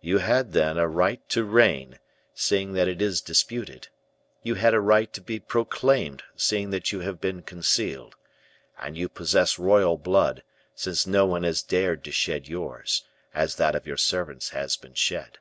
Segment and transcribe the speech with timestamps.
[0.00, 1.98] You had, then, a right to reign,
[2.32, 3.88] seeing that it is disputed;
[4.42, 8.16] you had a right to be proclaimed seeing that you have been concealed;
[8.78, 10.42] and you possess royal blood,
[10.74, 13.04] since no one has dared to shed yours,
[13.34, 15.36] as that of your servants has been shed.